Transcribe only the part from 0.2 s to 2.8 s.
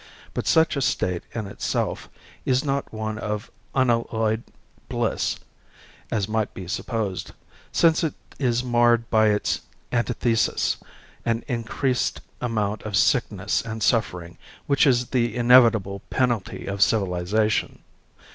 But, such a state in itself is